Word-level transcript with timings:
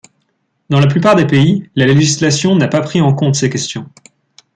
Dans 0.71 0.79
la 0.79 0.87
plupart 0.87 1.15
des 1.15 1.27
pays, 1.27 1.69
la 1.75 1.85
législation 1.85 2.55
n'a 2.55 2.67
pas 2.67 2.81
pris 2.81 3.01
en 3.01 3.13
compte 3.13 3.35
ces 3.35 3.51
questions. 3.51 3.87